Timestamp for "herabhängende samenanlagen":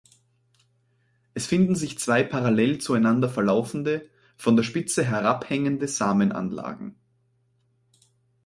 5.05-6.95